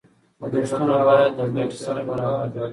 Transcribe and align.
لګښتونه 0.39 0.95
باید 1.07 1.31
له 1.39 1.45
ګټې 1.55 1.77
سره 1.85 2.01
برابر 2.09 2.49
وي. 2.61 2.69